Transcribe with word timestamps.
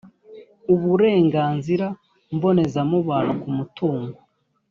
uburenganzira 0.73 1.87
mbonezamubano 2.35 3.31
ku 3.41 3.47
mutungo 3.57 4.17